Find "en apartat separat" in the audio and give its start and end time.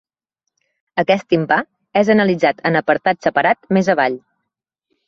2.71-3.73